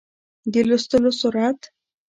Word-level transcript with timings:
د 0.51 0.55
لوستلو 0.67 1.11
سرعت 1.19 1.59